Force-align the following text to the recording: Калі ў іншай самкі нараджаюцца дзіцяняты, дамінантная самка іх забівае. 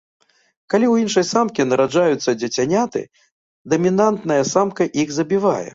Калі 0.73 0.85
ў 0.89 0.95
іншай 1.03 1.25
самкі 1.33 1.67
нараджаюцца 1.67 2.37
дзіцяняты, 2.41 3.01
дамінантная 3.73 4.41
самка 4.55 4.93
іх 5.07 5.19
забівае. 5.21 5.67